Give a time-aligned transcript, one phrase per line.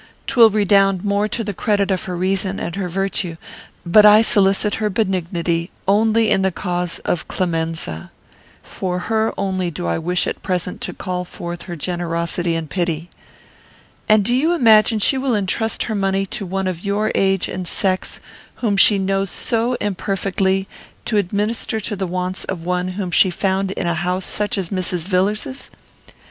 [0.25, 3.37] 'Twill redound more to the credit of her reason and her virtue.
[3.85, 8.09] But I solicit her benignity only in the cause of Clemenza.
[8.63, 13.11] For her only do I wish at present to call forth her generosity and pity."
[14.09, 17.67] "And do you imagine she will intrust her money to one of your age and
[17.67, 18.19] sex,
[18.55, 20.67] whom she knows so imperfectly,
[21.05, 24.69] to administer to the wants of one whom she found in such a house as
[24.69, 25.05] Mrs.
[25.07, 25.69] Villars's?